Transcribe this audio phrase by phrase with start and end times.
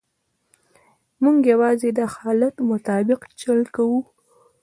[1.23, 4.01] موږ یوازې د حالت مطابق چل کوو.